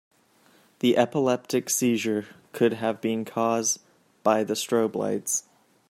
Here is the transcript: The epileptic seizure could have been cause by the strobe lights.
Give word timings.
The 0.79 0.97
epileptic 0.97 1.69
seizure 1.69 2.25
could 2.53 2.73
have 2.73 3.01
been 3.01 3.23
cause 3.23 3.77
by 4.23 4.43
the 4.43 4.55
strobe 4.55 4.95
lights. 4.95 5.43